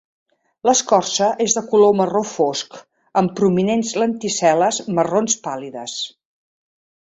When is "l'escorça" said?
0.69-1.27